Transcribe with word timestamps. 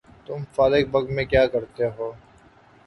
تم 0.25 0.39
فارغ 0.55 0.83
وقت 0.93 1.09
میں 1.15 1.25
کیاکرتےہو؟ 1.31 2.09